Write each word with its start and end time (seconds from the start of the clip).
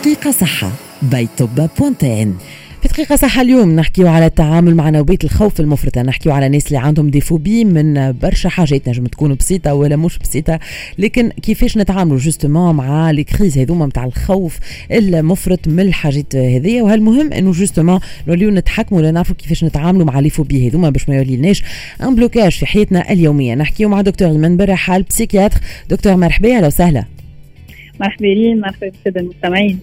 دقيقة 0.00 0.30
صحة 0.30 0.72
باي 1.02 1.28
توبا 1.36 1.68
point 1.78 2.19
TN 2.19 2.36
في 2.82 2.88
دقيقة 2.88 3.16
صحة 3.16 3.42
اليوم 3.42 3.76
نحكيو 3.76 4.08
على 4.08 4.26
التعامل 4.26 4.74
مع 4.74 4.90
نوبية 4.90 5.18
الخوف 5.24 5.60
المفرطة. 5.60 6.02
نحكيو 6.02 6.32
على 6.32 6.48
ناس 6.48 6.66
اللي 6.66 6.78
عندهم 6.78 7.10
des 7.10 7.20
phobies 7.20 7.64
من 7.64 8.12
برشا 8.12 8.48
حاجات 8.48 8.88
نجم 8.88 9.06
تكون 9.06 9.34
بسيطة 9.34 9.74
ولا 9.74 9.96
مش 9.96 10.18
بسيطة. 10.18 10.58
لكن 10.98 11.28
كيفاش 11.28 11.76
نتعاملوا 11.76 12.18
justement 12.18 12.74
مع 12.74 13.10
les 13.10 13.24
crises 13.24 13.58
هذوما 13.58 13.86
نتاع 13.86 14.04
الخوف 14.04 14.58
المفرط 14.92 15.68
من 15.68 15.80
الحاجات 15.80 16.36
هذيا؟ 16.36 16.82
وهالمهم 16.82 17.32
إنه 17.32 17.52
justement 17.52 18.00
نوليو 18.28 18.50
نتحكموا 18.50 19.00
ولا 19.00 19.10
نعرفوا 19.10 19.36
كيفاش 19.36 19.64
نتعاملوا 19.64 20.06
مع 20.06 20.20
les 20.20 20.30
phobies 20.30 20.68
هذوما 20.68 20.90
باش 20.90 21.08
ما 21.08 21.16
يوليناش 21.16 21.62
un 22.02 22.14
blocage 22.14 22.52
في 22.52 22.66
حياتنا 22.66 23.12
اليومية؟ 23.12 23.54
نحكيو 23.54 23.88
مع 23.88 24.00
دكتور 24.00 24.28
المنبر 24.28 24.74
حال 24.74 25.02
psychiatre 25.02 25.60
دكتور 25.90 26.16
مرحبا 26.16 26.56
أهلا 26.56 26.66
وسهلا. 26.66 27.04
مرحبا 28.00 28.54
مرحبا 28.54 28.88
بالساده 28.88 29.20
المستمعين 29.20 29.78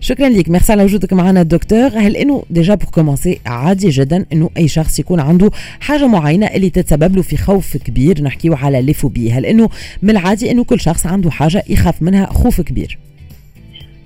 شكرا 0.00 0.28
لك 0.28 0.48
ميرسي 0.48 0.72
على 0.72 0.84
وجودك 0.84 1.12
معنا 1.12 1.40
الدكتور 1.40 1.88
هل 1.88 2.16
إنه 2.16 2.42
déjà 2.50 2.74
pour 2.74 2.90
commencer 2.90 3.40
عادي 3.46 3.88
جدا 3.88 4.24
إنه 4.32 4.50
أي 4.56 4.68
شخص 4.68 4.98
يكون 4.98 5.20
عنده 5.20 5.50
حاجة 5.80 6.06
معينة 6.06 6.46
اللي 6.46 6.70
تتسبب 6.70 7.16
له 7.16 7.22
في 7.22 7.36
خوف 7.36 7.76
كبير؟ 7.76 8.22
نحكيو 8.22 8.54
على 8.54 8.82
les 8.82 8.97
phobies 8.97 9.32
هل 9.32 9.46
إنه 9.46 9.68
من 10.02 10.10
العادي 10.10 10.50
إنه 10.50 10.64
كل 10.64 10.80
شخص 10.80 11.06
عنده 11.06 11.30
حاجة 11.30 11.62
يخاف 11.68 12.02
منها 12.02 12.26
خوف 12.26 12.60
كبير؟ 12.60 12.98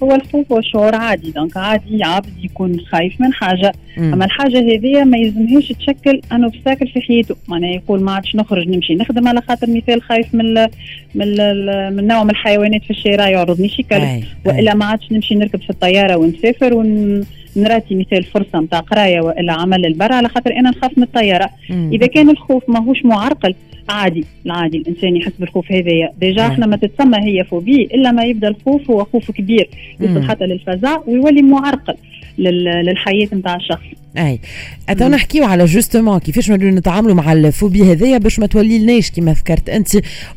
هو 0.02 0.14
الخوف 0.14 0.52
هو 0.52 0.60
شعور 0.60 0.94
عادي. 0.94 1.30
donc 1.30 1.56
عادي 1.56 2.04
عبد 2.04 2.44
يكون 2.44 2.80
خايف 2.80 3.20
من 3.20 3.32
حاجة. 3.32 3.72
أما 3.98 4.24
الحاجة 4.24 4.58
هذه 4.58 5.04
ما 5.04 5.18
يلزمهاش 5.18 5.68
تشكل 5.68 6.20
un 6.32 6.44
obstacle 6.44 6.88
في 6.88 7.00
حياته. 7.00 7.36
معناها 7.48 7.70
يقول 7.70 8.02
ما 8.02 8.12
عادش 8.12 8.36
نخرج 8.36 8.68
نمشي 8.68 8.94
نخدم 8.94 9.28
على 9.28 9.40
خاطر 9.40 9.70
مثال 9.70 10.02
خايف 10.02 10.34
من 10.34 10.40
ال 10.40 10.68
من 11.14 11.40
ال 11.40 11.96
من 11.96 12.06
نوع 12.06 12.24
من 12.24 12.30
الحيوانات 12.30 12.82
في 12.82 12.90
الشارع 12.90 13.28
يعرضني 13.28 13.68
شي 13.68 13.82
كلب. 13.82 14.24
وإلا 14.46 14.74
ما 14.74 14.84
عادش 14.84 15.12
نمشي 15.12 15.34
نركب 15.34 15.60
في 15.62 15.70
الطيارة 15.70 16.16
ونسافر 16.16 16.74
ولا 16.74 17.24
نراتي 17.56 17.94
مثال 17.94 18.24
فرصة 18.24 18.60
نتاع 18.60 18.80
قراية 18.80 19.20
وإلا 19.20 19.52
عمل 19.52 19.86
لبرا 19.86 20.12
على 20.12 20.28
خاطر 20.28 20.52
أنا 20.56 20.70
نخاف 20.70 20.98
من 20.98 21.02
الطيارة. 21.02 21.50
مم. 21.70 21.90
إذا 21.92 22.06
كان 22.06 22.30
الخوف 22.30 22.68
ماهوش 22.68 23.04
معرقل 23.04 23.54
عادي 23.88 24.24
العادي. 24.46 24.78
الإنسان 24.78 25.16
يحس 25.16 25.32
بالخوف 25.38 25.72
هذايا. 25.72 26.12
déjà 26.20 26.46
إحنا 26.46 26.66
ما 26.66 26.76
تتسمى 26.76 27.18
هي 27.18 27.44
phobie 27.44 27.82
إلا 27.82 28.12
ما 28.12 28.24
يبدأ 28.24 28.48
الخوف 28.48 28.90
هو 28.90 29.04
خوف 29.04 29.30
كبير. 29.30 29.68
يوصل 30.00 30.22
حتى 30.22 30.44
للفزع 30.44 30.98
ويولي 31.06 31.42
معرقل. 31.42 31.94
للحياة 32.38 33.28
نتاع 33.32 33.56
الشخص. 33.56 33.84
أي. 34.18 34.40
اتو 34.88 35.08
نحكيو 35.08 35.44
على 35.44 35.64
justement 35.64 36.18
كيفاش 36.18 36.50
نوليو 36.50 36.70
نتعاملوا 36.70 37.14
مع 37.14 37.32
ال 37.32 37.41
phobie 37.41 37.92
هذايا 37.92 38.18
باش 38.18 38.38
ما 38.38 38.46
تولي 38.46 38.78
لناش 38.78 39.10
كما 39.10 39.32
ذكرت 39.32 39.68
أنت 39.68 39.88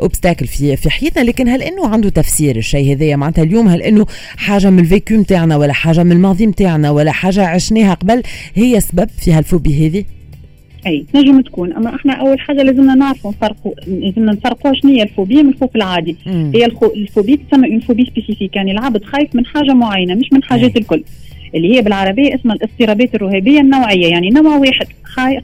obstacle 0.02 0.48
في 0.48 0.76
في 0.76 0.90
حياتنا 0.90 1.24
لكن 1.24 1.48
هل 1.48 1.62
إنه 1.62 1.88
عنده 1.88 2.10
تفسير 2.10 2.56
الشيء 2.56 2.96
هذايا؟ 2.96 3.16
معناتها 3.16 3.44
اليوم 3.44 3.68
هل 3.68 3.82
إنه 3.82 4.06
حاجة 4.38 4.70
من 4.70 4.80
ال 4.80 4.87
vécu 4.87 5.16
نتاعنا 5.16 5.56
ولا 5.58 5.74
حاجة 5.74 6.04
من 6.04 6.12
الماضي 6.12 6.46
نتاعنا 6.46 6.92
ولا 6.92 7.12
حاجة 7.12 7.46
عشناها 7.46 7.94
قبل 7.94 8.24
هي 8.56 8.80
سبب 8.80 9.10
في 9.18 9.34
ه 9.34 9.40
ال 9.40 9.47
phobie 9.47 9.88
هذه؟ 9.88 10.04
أي 10.88 11.06
نجم 11.16 11.42
تكون. 11.42 11.74
أما 11.74 11.96
إحنا 11.96 12.14
أول 12.14 12.40
حاجة 12.40 12.62
لازمنا 12.64 12.96
نعرفوا 12.96 13.32
نفرقوا 13.32 13.74
لازمنا 13.88 14.32
نفرقوا 14.32 14.74
شنو 14.74 14.92
هي 14.92 15.04
الفوبيا 15.04 15.42
من 15.42 15.50
الخوف 15.50 15.76
العادي. 15.76 16.16
مم. 16.26 16.52
هي 16.56 16.66
الخو... 16.66 16.86
الفوبيا 16.86 17.36
تسمى 17.36 17.72
une 17.72 17.80
phobie 17.80 18.06
spécifique 18.06 18.56
يعني 18.56 18.72
العبد 18.72 19.04
خايف 19.04 19.36
من 19.36 19.46
حاجة 19.46 19.74
معينة 19.74 20.16
مش 20.16 20.34
من 20.34 20.44
حاجات 20.44 20.78
الكل. 20.78 21.04
اللي 21.56 21.76
هي 21.76 21.82
بالعربية 21.82 22.36
اسمها 22.36 22.56
الاضطرابات 22.56 23.16
الرهابية 23.16 23.60
النوعية 23.60 24.08
يعني 24.08 24.30
نوع 24.30 24.58
واحد 24.58 24.88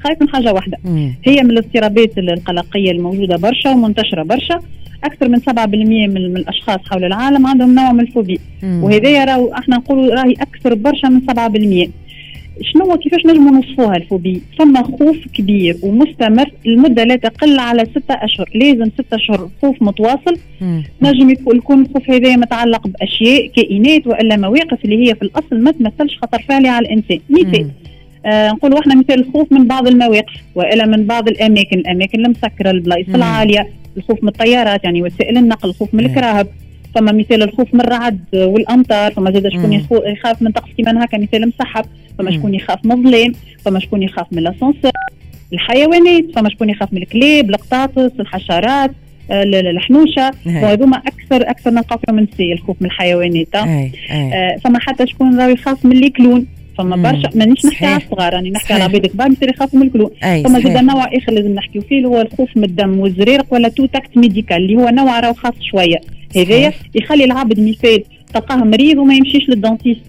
خايف 0.04 0.22
من 0.22 0.30
حاجة 0.30 0.54
واحدة. 0.54 0.78
مم. 0.86 1.14
هي 1.26 1.44
من 1.44 1.52
الاضطرابات 1.52 2.18
القلقية 2.18 2.92
الموجودة 2.92 3.38
برشا 3.38 3.70
ومنتشرة 3.70 4.24
برشا. 4.24 4.60
أكثر 5.04 5.30
من 5.30 5.40
7% 5.40 5.50
من, 5.58 6.14
من 6.14 6.38
الأشخاص 6.38 6.80
حول 6.90 7.04
العالم 7.04 7.48
عندهم 7.48 7.76
نوع 7.76 7.92
من 7.92 8.00
الفوبيا. 8.00 8.38
وهذا 8.64 9.26
راهو 9.26 9.54
إحنا 9.54 9.76
نقولوا 9.78 10.16
راهي 10.16 10.34
أكثر 10.34 10.74
برشا 10.74 11.08
من 11.08 11.22
7% 11.86 11.90
شنو 12.62 12.98
كيفاش 12.98 13.26
نجموا 13.26 13.52
نوصفوها 13.52 13.98
الفوبي 13.98 14.42
ثم 14.58 14.84
خوف 14.84 15.18
كبير 15.34 15.78
ومستمر 15.84 16.52
المده 16.66 17.04
لا 17.04 17.16
تقل 17.16 17.60
على 17.60 17.86
ستة 17.86 18.14
أشهر 18.14 18.50
لازم 18.56 18.86
ستة 18.86 19.16
أشهر 19.16 19.50
خوف 19.62 19.82
متواصل. 19.82 20.38
نجم 21.02 21.30
يكون 21.30 21.56
الخوف 21.56 22.10
هذا 22.10 22.36
متعلق 22.36 22.88
بأشياء 22.88 23.48
كائنات 23.48 24.08
وإلا 24.08 24.38
مواقف 24.38 24.86
اللي 24.86 25.08
هي 25.08 25.16
في 25.16 25.22
الأصل 25.22 25.64
ما 25.64 25.72
تمثلش 25.72 26.18
خطر 26.18 26.42
فعلي 26.50 26.68
على 26.68 26.86
الإنسان. 26.86 27.20
مثال 27.30 27.72
آه 28.26 28.52
نقولوا 28.52 28.80
إحنا 28.80 28.96
مثال 28.96 29.20
الخوف 29.20 29.52
من 29.52 29.68
بعض 29.68 29.88
المواقف 29.88 30.34
وإلا 30.56 30.86
من 30.86 31.06
بعض 31.06 31.28
الأماكن 31.28 31.78
الأماكن 31.78 32.26
المسكرة 32.26 32.72
البلايص 32.72 33.08
العالية 33.16 33.68
الخوف 33.98 34.24
من 34.24 34.30
الطيارات 34.30 34.84
يعني 34.84 35.04
وسائل 35.04 35.38
النقل 35.38 35.70
الخوف 35.70 35.94
من 35.94 36.06
الكراهب. 36.06 36.48
فما 36.98 37.12
مثال 37.12 37.44
الخوف 37.44 37.74
من 37.74 37.82
الرعد 37.82 38.20
والأمطار 38.34 39.12
فما 39.12 39.32
زاد 39.32 39.48
شكون 39.48 39.74
يخاف 40.06 40.42
من 40.42 40.52
طقس 40.52 40.70
كيما 40.78 41.06
هكا 41.06 41.18
مثال 41.18 41.48
مسحب 41.48 41.86
فما 42.20 42.32
شكون 42.32 42.54
يخاف 42.54 42.86
من 42.86 42.92
الظلام 42.92 43.34
فما 43.66 43.80
شكون 43.80 44.04
يخاف 44.04 44.28
من 44.32 44.38
الأسانسير 44.38 44.92
الحيوانات 45.54 46.24
فما 46.36 46.50
شكون 46.50 46.70
يخاف 46.70 46.94
من 46.94 47.02
الكلاب 47.02 47.50
القطاطس 47.50 48.12
الحشرات 48.20 48.92
آه، 49.32 49.44
الحنوشة. 49.44 50.32
وهذوما 50.46 50.98
أكثر 50.98 51.50
أكثر 51.50 51.72
نلقاو 51.72 52.00
فيهم 52.06 52.20
النساء 52.20 52.54
الخوف 52.54 52.76
من 52.82 52.88
الحيوانات. 52.88 53.56
آه. 53.56 54.56
فما 54.64 54.80
حتى 54.80 55.08
شكون 55.08 55.40
راهو 55.40 55.50
يخاف 55.50 55.86
من 55.86 56.04
الكلون. 56.04 56.46
فما 56.78 56.96
برشا 56.96 57.30
مانيش 57.36 57.66
نحكي 57.66 57.86
على 57.86 58.04
الصغار 58.04 58.34
راني 58.34 58.50
نحكي 58.50 58.74
على 58.74 58.84
عباد 58.84 59.06
كبار 59.06 59.30
مثل 59.30 59.50
يخافوا 59.50 59.80
من 59.80 59.88
ال 59.88 59.91
clown. 59.91 60.10
فما 60.22 60.60
زاد 60.60 60.84
نوع 60.84 61.04
آخر 61.04 61.32
لازم 61.32 61.54
نحكيو 61.54 61.82
فيه 61.82 61.98
اللي 61.98 62.08
هو 62.08 62.22
الخوف 62.22 62.58
من 62.58 62.64
الدم 62.64 63.00
والزريقة 63.00 63.54
ولا 63.54 63.70
tout 63.70 63.86
acte 63.86 64.18
médical 64.18 64.58
اللي 64.58 64.76
هو 64.76 64.90
نوع 64.90 65.20
راهو 65.20 65.34
خاص 65.34 65.54
شوية. 65.72 66.17
هذايا 66.36 66.74
يخلي 66.96 67.24
العبد 67.24 67.60
مثال 67.60 68.04
تلقاه 68.34 68.56
مريض 68.56 68.98
وما 68.98 69.14
يمشيش 69.16 69.50
لل 69.50 69.60
dentiste 69.60 70.02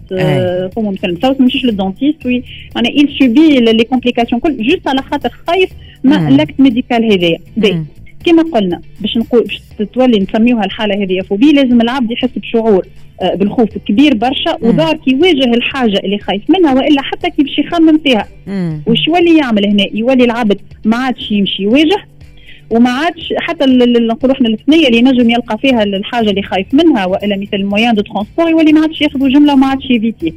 فما 0.75 0.91
مثلا. 0.91 1.11
مسوس 1.11 1.23
ما 1.23 1.35
يمشيش 1.39 1.65
لل 1.65 1.77
dentiste 1.77 2.25
وي 2.25 2.43
أنا 2.77 2.89
il 2.89 3.19
subit 3.19 3.59
les 3.59 3.83
complications 3.83 4.41
كل. 4.41 4.57
juste 4.57 4.87
على 4.87 5.01
خاطر 5.01 5.29
خايف 5.47 5.69
م 6.03 6.29
l'acte 6.29 6.59
médical 6.59 7.13
هذايا. 7.13 7.39
كما 8.25 8.43
قلنا 8.43 8.81
باش 9.01 9.17
نقول 9.17 9.43
باش 9.43 9.87
تولي 9.93 10.19
نسميوها 10.19 10.65
الحالة 10.65 11.03
هذه 11.03 11.21
phobie 11.21 11.51
لازم 11.51 11.81
العبد 11.81 12.11
يحس 12.11 12.29
بشعور 12.37 12.85
آه، 13.21 13.35
بالخوف 13.35 13.77
كبير 13.77 14.13
برشا 14.15 14.57
وذلك 14.61 14.95
كي 14.97 15.11
يواجه 15.11 15.53
الحاجة 15.53 15.99
اللي 16.03 16.19
خايف 16.19 16.41
منها 16.49 16.73
وإلا 16.73 17.01
حتى 17.01 17.29
كي 17.29 17.43
باش 17.43 17.59
يخمم 17.59 17.97
فيها. 17.97 18.27
وش 18.87 19.07
يولي 19.07 19.37
يعمل 19.37 19.67
هنا؟ 19.67 19.85
يولي 19.93 20.23
العبد 20.23 20.61
ما 20.85 20.97
عادش 20.97 21.31
يمشي 21.31 21.63
يواجه 21.63 21.97
وما 22.69 22.89
عادش 22.89 23.33
حتى 23.37 23.65
نقولوا 23.65 24.35
إحنا 24.35 24.49
الثنيه 24.49 24.87
اللي 24.87 25.01
نجم 25.01 25.29
يلقى 25.29 25.57
فيها 25.57 25.83
الحاجة 25.83 26.29
اللي 26.29 26.41
خايف 26.41 26.67
منها 26.73 27.05
وإلا 27.05 27.37
مثل 27.37 27.49
ال 27.53 27.59
moyens 27.59 27.95
de 27.95 28.01
transport 28.01 28.49
يولي 28.49 28.73
ما 28.73 28.81
عادش 28.81 29.01
ياخذوا 29.01 29.29
جملة 29.29 29.53
وما 29.53 29.67
عادش 29.67 29.85
ي 29.89 29.94
évite 29.94 30.22
يه 30.22 30.33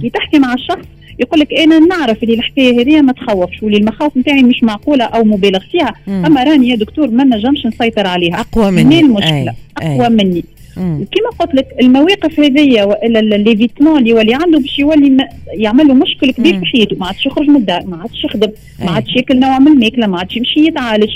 كي 0.00 0.10
تحكي 0.14 0.38
مع 0.38 0.54
الشخص 0.54 0.86
يقول 1.18 1.40
لك 1.40 1.54
أنا 1.54 1.78
نعرف 1.78 2.22
اللي 2.22 2.34
الحكاية 2.34 2.80
هذه 2.80 3.00
ما 3.00 3.12
تخوفش 3.12 3.62
واللي 3.62 3.78
المخاوف 3.78 4.16
نتاعي 4.16 4.42
مش 4.42 4.62
معقولة 4.62 5.04
أو 5.04 5.24
مبالغ 5.24 5.60
فيها. 5.72 5.94
مم. 6.06 6.26
أما 6.26 6.44
راني 6.44 6.68
يا 6.68 6.76
دكتور 6.76 7.10
ما 7.10 7.24
نجمش 7.24 7.66
نسيطر 7.66 8.06
عليها. 8.06 8.40
أقوى 8.40 8.70
مني. 8.70 9.00
المشكلة؟ 9.00 9.54
أي. 9.82 9.94
أقوى 9.94 10.06
أي. 10.06 10.10
مني 10.10 10.44
كما 10.76 11.30
قلت 11.38 11.54
لك 11.54 11.66
المواقف 11.80 12.40
هذيا 12.40 12.84
وإلا 12.84 13.18
l'évitement 13.18 13.98
اللي 13.98 14.10
يولي 14.10 14.34
عنده 14.34 14.58
باش 14.58 14.78
يولي 14.78 15.28
يعمل 15.54 15.88
له 15.88 15.94
مشكل 15.94 16.30
كبير 16.30 16.58
في 16.58 16.66
حياته. 16.66 16.96
ما 16.96 17.06
عادش 17.06 17.26
يخرج 17.26 17.48
من 17.48 17.56
الدار 17.56 17.86
ما 17.86 17.96
عادش 17.96 18.24
يخدم 18.24 18.48
ما 18.84 18.90
عادش 18.90 19.16
ياكل 19.16 19.40
نوع 19.40 19.58
من 19.58 19.72
الماكلة 19.72 20.06
ما 20.06 20.18
عادش 20.18 20.36
يمشي 20.36 20.60
يتعالج. 20.60 21.10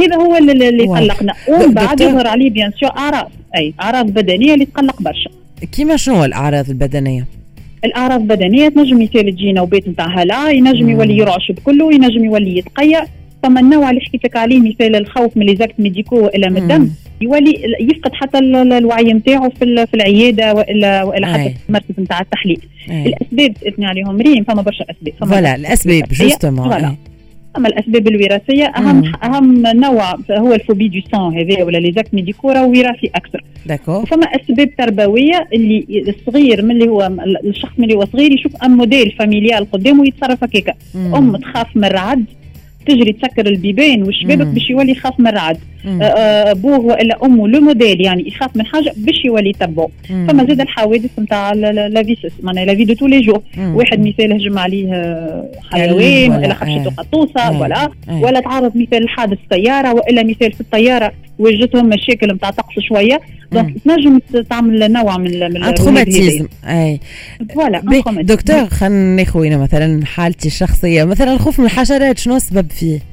هذا 0.00 0.16
هو 0.16 0.36
اللي 0.36 0.86
قلقنا 0.86 1.32
ومن 1.48 1.74
بعد 1.74 2.00
يظهر 2.00 2.26
عليه 2.26 2.50
bien 2.50 2.72
sûr 2.80 2.90
أعراض. 2.90 3.30
أي 3.56 3.74
أعراض 3.80 4.06
بدنية 4.06 4.54
اللي 4.54 4.64
تقلق 4.64 5.02
برشا. 5.02 5.30
كيما 5.72 5.96
شنو 5.96 6.24
الأعراض 6.24 6.68
البدنية؟ 6.68 7.26
الأعراض 7.84 8.20
البدنية 8.20 8.68
تنجم 8.68 9.02
مثال 9.02 9.34
تجي 9.34 9.52
نوبات 9.52 9.88
نتاع 9.88 10.22
هلا 10.22 10.50
ينجم 10.50 10.90
يولي 10.90 11.16
يرعش 11.16 11.52
بكله 11.52 11.94
ينجم 11.94 12.24
يولي 12.24 12.58
يتقيأ. 12.58 13.06
فما 13.42 13.60
النوع 13.60 13.90
اللي 13.90 14.00
حكيت 14.00 14.24
لك 14.24 14.36
عليه 14.36 14.60
مثال 14.60 14.96
الخوف 14.96 15.36
من 15.36 15.46
les 15.46 15.56
actes 15.56 15.74
médicaux 15.78 16.24
والا 16.24 16.48
من 16.48 16.56
الدم. 16.56 16.90
يولي 17.20 17.62
يفقد 17.80 18.14
حتى 18.14 18.38
الوعي 18.38 19.12
نتاعو 19.12 19.50
في 19.50 19.86
في 19.86 19.94
العيادة 19.94 20.54
وإلا 20.54 21.02
والا 21.02 21.26
حتى 21.32 21.50
في 21.50 21.68
المركز 21.68 21.94
نتاع 21.98 22.20
التحليل. 22.20 22.60
الأسباب 22.88 23.54
اثني 23.66 23.86
عليهم 23.86 24.20
ريم 24.20 24.44
فما 24.44 24.62
برشا 24.62 24.84
أسباب. 24.90 25.14
voilà 25.20 25.54
الأسباب 25.54 26.04
justement 26.12 26.96
أما 27.56 27.68
الأسباب 27.68 28.08
الوراثية 28.08 28.64
أهم 28.64 28.96
مم. 28.96 29.12
أهم 29.24 29.66
نوع 29.66 30.14
هو 30.30 30.54
ال 30.54 30.59
phobie 30.59 30.88
du 30.88 31.00
sang 31.12 31.38
هذا 31.38 31.64
ولا 31.64 31.78
les 31.78 31.92
actes 31.92 32.14
médicaux 32.14 32.48
وراثي 32.48 33.10
أكثر. 33.14 33.44
d'accord 33.66 34.06
فما 34.06 34.26
أسباب 34.26 34.70
تربوية 34.78 35.48
اللي 35.52 36.04
الصغير 36.08 36.62
من 36.62 36.70
اللي 36.70 36.88
هو 36.88 37.10
الشخص 37.44 37.72
من 37.78 37.84
اللي 37.84 37.96
هو 37.96 38.04
صغير 38.12 38.32
يشوف 38.32 38.56
un 38.64 38.76
modèle 38.76 39.10
familial 39.18 39.70
قدامه 39.70 40.06
يتصرف 40.06 40.44
هكاك 40.44 40.76
أم 40.96 41.36
تخاف 41.36 41.76
من 41.76 41.84
الرعد 41.84 42.24
تجري 42.86 43.12
تسكر 43.12 43.46
البيبان 43.46 44.02
والشبابك 44.02 44.46
باش 44.46 44.70
يولي 44.70 44.92
يخاف 44.92 45.20
من 45.20 45.26
الرعد. 45.26 45.58
أبوه 45.86 46.78
وإلا 46.78 47.24
أمه 47.24 47.48
le 47.48 47.60
modèle 47.60 48.00
يعني 48.00 48.28
يخاف 48.28 48.56
من 48.56 48.66
حاجة 48.66 48.92
باش 48.96 49.24
يولي 49.24 49.50
يتبعه 49.50 49.88
فما 50.08 50.44
زاد 50.44 50.60
الحوادث 50.60 51.18
نتاع 51.18 51.52
ال 51.52 52.02
vécu 52.02 52.32
معناها 52.42 52.64
la 52.64 52.74
vie 52.74 52.84
de 52.84 52.94
tous 52.94 53.06
les 53.06 53.20
jours 53.20 53.42
واحد 53.58 54.00
مثال 54.00 54.32
هجم 54.32 54.58
عليه 54.58 54.86
حيوان 55.72 56.30
ولا 56.30 56.54
خبشته 56.54 56.90
قطوسه 56.90 57.60
ولا 57.60 57.90
ولا 58.10 58.40
تعرض 58.40 58.76
مثال 58.76 59.04
لحادث 59.04 59.38
سيارة 59.52 59.94
وإلا 59.94 60.22
مثال 60.22 60.52
في 60.52 60.60
الطيارة 60.60 61.12
وجدتهم 61.38 61.88
مشاكل 61.88 62.32
نتاع 62.32 62.50
طقس 62.50 62.78
شوية. 62.88 63.20
donc 63.52 63.74
تنجم 63.84 64.18
تعمل 64.50 64.92
نوع 64.92 65.16
من 65.18 65.52
من 65.52 65.74
traumatisme 65.74 66.48
اي 66.64 67.00
voilà 67.54 67.82
دكتور 68.22 68.66
خلينا 68.66 69.16
ناخذ 69.16 69.58
مثلا 69.58 70.06
حالتي 70.06 70.48
الشخصية 70.48 71.04
مثلا 71.04 71.32
الخوف 71.32 71.60
من 71.60 71.66
الحشرات 71.66 72.18
شنو 72.18 72.36
السبب 72.36 72.70
فيه؟ 72.70 73.09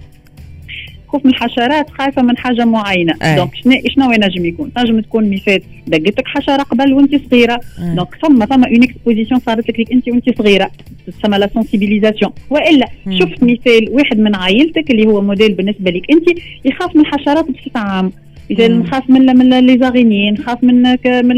خوف 1.18 1.26
من 1.26 1.32
الحشرات 1.32 1.90
خايفة 1.90 2.22
من 2.22 2.38
حاجة 2.38 2.66
معينة. 2.66 3.14
أي. 3.24 3.36
donc 3.36 3.56
شنو 3.56 3.74
شنو 3.88 4.12
ينجم 4.12 4.46
يكون؟ 4.46 4.74
تنجم 4.74 5.00
تكون 5.00 5.30
مثال 5.30 5.62
دقتك 5.88 6.28
حشرة 6.28 6.64
قبل 6.64 6.94
وأنت 6.94 7.16
صغيرة. 7.32 7.60
donc 7.80 8.16
ثم 8.22 8.46
ثم 8.46 8.64
une 8.64 8.84
exposition 8.84 9.40
صارت 9.40 9.70
لك 9.70 9.92
أنت 9.92 10.10
وأنت 10.10 10.38
صغيرة. 10.38 10.72
تسمى 11.08 11.38
la 11.38 11.50
sensibilisation 11.54 12.32
وإلا. 12.50 12.88
شفت 13.10 13.44
مثال 13.44 13.90
واحد 13.92 14.20
من 14.20 14.36
عائلتك 14.36 14.92
اللي 14.92 15.08
هو 15.08 15.22
موديل 15.22 15.54
بالنسبة 15.54 15.92
لك. 15.92 16.12
أنت 16.12 16.40
يخاف 16.66 16.96
من 16.96 17.02
الحشرات 17.02 17.46
بصفه 17.52 17.80
عامه 17.80 18.12
مثلا 18.52 18.68
نخاف 18.68 19.10
من 19.10 19.38
من 19.38 19.50
les 19.68 19.78
araignées 19.78 20.34
نخاف 20.34 20.64
من 20.64 20.82
من 21.02 21.38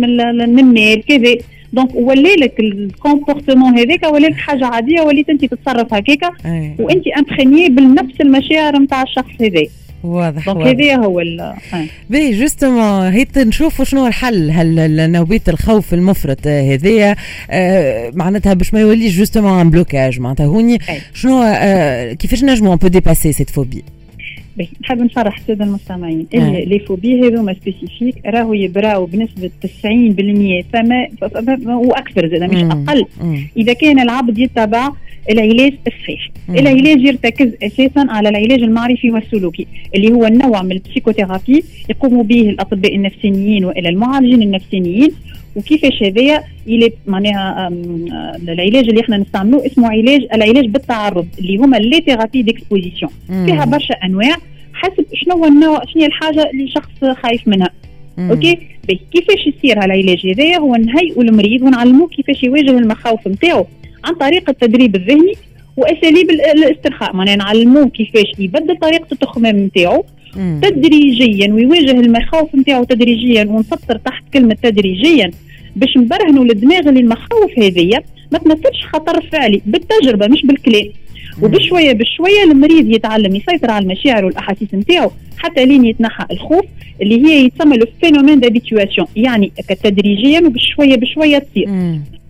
من 0.00 0.20
النمال 0.20 1.02
كذا. 1.04 1.34
donc 1.72 1.94
ولي 1.94 2.34
لك 2.36 2.60
ال 2.60 2.69
comportement 2.69 3.78
هذاك 3.78 4.02
ولي 4.12 4.28
لك 4.28 4.36
حاجة 4.36 4.66
عاديه 4.66 5.00
وليت 5.00 5.28
انت 5.30 5.44
تتصرف 5.44 5.94
هكاك 5.94 6.32
وانت 6.78 7.04
imprégné 7.18 7.68
بالنفس 7.68 8.20
المشاعر 8.20 8.78
نتاع 8.78 9.02
الشخص 9.02 9.30
هذا 9.40 9.62
واضح 10.04 10.46
donc 10.46 10.66
هذا 10.66 10.96
هو 10.96 11.20
ال ... 11.20 11.54
بي 12.10 12.30
justement 12.30 13.12
هيت 13.12 13.38
نشوفوا 13.38 13.84
شنو 13.84 14.06
الحل 14.06 14.50
هل 14.50 15.10
نوبيه 15.12 15.40
الخوف 15.48 15.94
المفرط 15.94 16.46
هذايا 16.46 17.16
آه 17.50 18.10
معناتها 18.14 18.54
باش 18.54 18.74
ما 18.74 18.80
يوليش 18.80 19.16
justement 19.16 19.60
un 19.60 19.70
blocage 19.70 20.20
معناتها 20.20 20.46
هوني 20.46 20.78
شنو 21.14 21.42
آه 21.42 22.12
كيفاش 22.12 22.44
نجموا 22.44 22.72
on 22.72 22.78
peut 22.78 22.88
dépasser 22.88 23.32
cette 23.32 23.50
phobie 23.50 23.84
نحب 24.82 25.02
نصرح 25.02 25.38
السادة 25.38 25.64
المستمعين. 25.64 26.26
اللي 26.34 26.64
les 26.64 26.78
phobies 26.78 27.20
هذوما 27.20 27.54
spécifiques 27.54 28.14
راهو 28.26 28.52
يبراو 28.52 29.06
بنسبة 29.06 29.50
90% 29.62 30.64
فما 30.72 31.06
وأكثر 31.76 32.28
زاد 32.28 32.42
مش 32.42 32.62
أقل. 32.62 33.06
إذا 33.56 33.72
كان 33.72 34.00
العبد 34.00 34.38
يتبع 34.38 34.90
العلاج 35.30 35.72
الصحيح 35.86 36.30
العلاج 36.48 37.00
يرتكز 37.00 37.50
أساسا 37.62 38.06
على 38.08 38.28
العلاج 38.28 38.62
المعرفي 38.62 39.10
والسلوكي 39.10 39.66
اللي 39.94 40.12
هو 40.12 40.26
النوع 40.26 40.62
من 40.62 40.72
ال 40.72 40.78
psychothérapie 40.78 41.64
يقوم 41.90 42.22
به 42.22 42.40
الأطباء 42.40 42.96
النفسيين 42.96 43.64
وإلى 43.64 43.88
المعالجين 43.88 44.42
النفسيين. 44.42 45.10
وكيفاش 45.56 46.02
هذايا 46.02 46.44
إلى 46.66 46.92
معناها 47.06 47.68
العلاج 48.48 48.88
اللي 48.88 49.00
إحنا 49.00 49.16
نستعملوه 49.16 49.66
اسمه 49.66 49.88
علاج 49.88 50.26
العلاج 50.34 50.66
بالتعرض 50.66 51.26
اللي 51.38 51.56
هما 51.56 51.76
les 51.76 52.00
thérapies 52.00 52.42
d'exposition 52.42 53.10
فيها 53.28 53.64
برشا 53.64 53.94
أنواع. 53.94 54.36
حسب 54.82 55.04
شنو 55.14 55.34
هو 55.34 55.44
النوع 55.44 55.82
شنو 55.84 56.02
هي 56.02 56.06
الحاجة 56.06 56.50
اللي 56.50 56.68
شخص 56.68 57.16
خايف 57.22 57.48
منها. 57.48 57.70
مم. 58.18 58.30
أوكي؟ 58.30 58.58
كيفاش 59.12 59.46
يصير 59.46 59.84
العلاج 59.84 60.26
هذايا 60.26 60.58
هو 60.58 60.76
نهيئوا 60.76 61.22
المريض 61.22 61.62
ونعلموه 61.62 62.08
كيفاش 62.08 62.42
يواجه 62.42 62.70
المخاوف 62.70 63.28
نتاعو 63.28 63.66
عن 64.04 64.14
طريق 64.14 64.50
التدريب 64.50 64.96
الذهني 64.96 65.32
وأساليب 65.76 66.30
الاسترخاء. 66.30 67.16
معناها 67.16 67.36
نعلموه 67.36 67.88
كيفاش 67.88 68.32
يبدل 68.38 68.76
طريقة 68.76 69.06
التخمام 69.12 69.56
نتاعو 69.56 70.04
تدريجيا 70.62 71.52
ويواجه 71.52 71.90
المخاوف 71.90 72.54
نتاعو 72.54 72.84
تدريجيا 72.84 73.44
ونسطر 73.44 73.96
تحت 73.96 74.24
كلمة 74.34 74.56
تدريجيا 74.62 75.30
باش 75.76 75.96
نبرهنوا 75.96 76.44
للدماغ 76.44 76.88
اللي 76.88 77.00
المخاوف 77.00 77.58
هذيا. 77.58 78.02
ما 78.32 78.38
تمثلش 78.38 78.84
خطر 78.92 79.26
فعلي 79.32 79.60
بالتجربة 79.66 80.26
مش 80.26 80.46
بالكلام. 80.46 80.88
وبشوية 81.42 81.92
بشوية 81.92 82.42
المريض 82.44 82.90
يتعلم 82.90 83.36
يسيطر 83.36 83.70
على 83.70 83.82
المشاعر 83.82 84.24
والأحاسيس 84.24 84.74
نتاعو 84.74 85.10
حتى 85.38 85.64
لين 85.64 85.84
يتنحى 85.84 86.26
الخوف 86.30 86.64
اللي 87.02 87.26
هي 87.26 87.44
يتسمى 87.44 87.76
le 87.76 87.86
phénomène 88.00 88.40
d'habituation 88.40 89.06
يعني 89.16 89.52
تدريجيا 89.82 90.40
وبشوية 90.40 90.96
بشوية 90.96 91.38
تصير. 91.38 91.68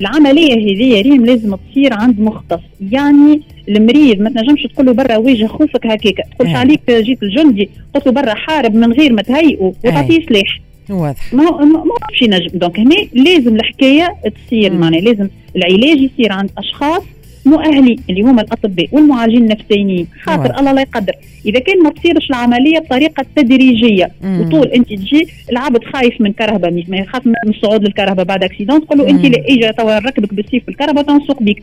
العملية 0.01 0.55
هذه 0.55 1.03
ريم 1.03 1.27
لازم 1.27 1.57
تصير 1.71 1.95
عند 1.95 2.21
مختص. 2.21 2.61
يعني 2.93 3.41
المريض 3.69 4.21
ما 4.21 4.31
تنجمش 4.31 4.63
تقول 4.63 4.87
له 4.87 4.93
برا 4.93 5.17
واجه 5.17 5.47
خوفك 5.47 5.87
هكاك 5.87 6.15
تقولش 6.37 6.55
عليه 6.55 6.91
جيت 6.91 7.23
الجندي 7.23 7.69
قلت 7.95 8.07
له 8.07 8.13
برا 8.13 8.35
حارب 8.35 8.75
من 8.75 8.93
غير 8.93 9.13
ما 9.13 9.23
تهيئه 9.23 9.61
وتعطيه 9.61 10.27
سلاح. 10.27 10.61
واضح. 10.91 11.35
ما 11.35 11.45
ما 11.65 11.85
مش 12.13 12.23
ينجم. 12.23 12.59
donc 12.59 12.79
هنا 12.79 12.95
لازم 13.15 13.57
الحكاية 13.57 14.15
تصير 14.47 14.73
معناها 14.73 15.01
لازم 15.01 15.29
العلاج 15.57 15.99
يصير 15.99 16.33
عند 16.33 16.51
أشخاص 16.59 17.03
مؤهلين 17.47 17.97
اللي 18.11 18.23
هما 18.23 18.43
الأطباء 18.43 18.87
والمعالجين 18.93 19.43
النفسيين. 19.43 20.07
خاطر 20.23 20.59
الله 20.59 20.73
لا 20.73 20.81
يقدر 20.81 21.13
إذا 21.47 21.61
كان 21.61 21.83
ما 21.83 21.91
تصيرش 21.91 22.31
العملية 22.31 22.79
بطريقة 22.79 23.25
تدريجية 23.37 24.11
مم. 24.23 24.41
وطول 24.41 24.67
أنت 24.69 24.89
تجي 24.89 25.27
العبد 25.53 25.85
خايف 25.85 26.21
من 26.21 26.33
كرهبه 26.33 26.85
ما 26.89 26.97
يخاف 26.97 27.27
من 27.27 27.35
الصعود 27.49 27.85
للكرهبه 27.85 28.23
بعد 28.23 28.45
accident 28.45 28.87
تقول 28.87 28.99
له 28.99 29.09
أنت 29.11 29.25
لا 29.25 29.45
إجا 29.49 29.71
توا 29.71 30.01
نركبك 30.01 30.35
بالسيف 30.35 30.65
في 30.65 30.69
الكرهبه 30.69 31.03
تنسوق 31.03 31.43
بك 31.43 31.63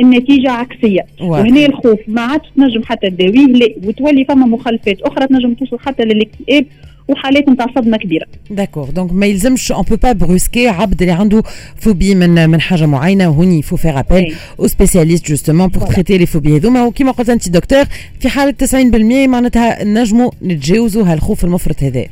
النتيجة 0.00 0.50
عكسية. 0.50 1.06
وهنا 1.20 1.66
الخوف 1.66 1.98
ما 2.08 2.20
عادش 2.20 2.46
تنجم 2.56 2.82
حتى 2.84 3.10
تداويه 3.10 3.46
لا. 3.46 3.68
وتولي 3.84 4.24
فما 4.24 4.46
مخالفات 4.46 5.00
أخرى 5.02 5.26
تنجم 5.26 5.54
توصل 5.54 5.78
حتى 5.78 6.02
للاكتئاب 6.04 6.64
وحالات 7.08 7.48
نتاع 7.48 7.66
صدمة 7.74 7.96
كبيرة. 7.96 8.26
d'accord 8.50 8.90
donc 8.90 9.12
ما 9.12 9.26
يلزمش 9.26 9.72
on 9.72 9.82
peut 9.82 9.96
pas 9.96 10.12
brusquer 10.12 10.68
عبد 10.68 11.02
اللي 11.02 11.12
عنده 11.14 11.42
phobie 11.76 12.14
من 12.14 12.50
من 12.50 12.60
حاجة 12.60 12.86
معينة. 12.86 13.28
وهوني 13.28 13.62
faut 13.62 13.76
faire 13.76 13.98
appel 13.98 14.34
au 14.60 14.66
spécialiste 14.66 15.28
justement 15.28 15.68
pour 15.68 15.82
traiter 15.86 16.18
les 16.18 16.26
phobies 16.26 16.56
هذوما 16.56 16.84
وكيما 16.84 17.12
قلت 17.12 17.28
أنت 17.28 17.48
دكتور 17.48 17.84
في 18.20 18.28
حالة 18.28 18.54
90% 18.64 19.28
معناتها 19.28 19.84
نجموا 19.84 20.30
نتجاوزوا 20.42 21.12
هالخوف 21.12 21.44
المفرط 21.44 21.82
هذا. 21.82 22.06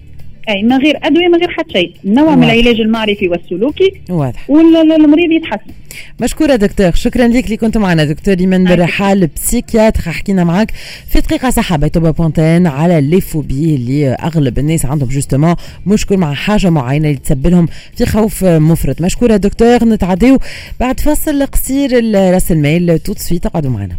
أي 0.49 0.63
من 0.63 0.79
غير 0.79 0.99
أدوية 1.03 1.29
من 1.29 1.39
غير 1.39 1.51
حتى 1.51 1.73
شيء. 1.73 1.95
نوع 2.05 2.35
من 2.35 2.45
العلاج 2.45 2.81
المعرفي 2.81 3.29
والسلوكي 3.29 3.93
واضح. 4.11 4.51
والمريض 4.51 5.33
يتحسن. 5.33 5.73
مشكورة 6.21 6.57
دكتور. 6.57 6.93
شكرا 6.95 7.29
لك 7.29 7.45
اللي 7.45 7.57
كنت 7.57 7.79
معنا. 7.79 8.05
دكتور 8.05 8.39
إيمان 8.41 8.65
برحال 8.65 9.27
psychiatre 9.27 10.01
حكينا 10.01 10.45
معك 10.45 10.73
في 11.09 11.21
دقيقة 11.21 11.51
صحة 11.51 11.77
بيتوبا 11.77 12.11
بونتين 12.11 12.67
على 12.67 13.01
les 13.01 13.21
phobies 13.21 13.75
اللي 13.75 14.09
أغلب 14.09 14.59
الناس 14.59 14.87
عندهم 14.87 15.09
justement 15.09 15.55
مشكل 15.87 16.17
مع 16.17 16.35
حاجة 16.35 16.71
معينة 16.71 17.09
اللي 17.09 17.19
تسبب 17.19 17.47
لهم 17.47 17.69
في 17.97 18.07
خوف 18.07 18.45
مفرط. 18.45 19.03
مشكورة 19.03 19.37
دكتور. 19.37 19.85
نتعديو 19.85 20.39
بعد 20.81 21.01
فصل 21.01 21.47
قصير 21.47 22.15
رأس 22.33 22.53
المال. 22.53 23.03
توت 23.03 23.19
سويت 23.19 23.47
اقعدوا 23.47 23.71
معنا. 23.71 23.97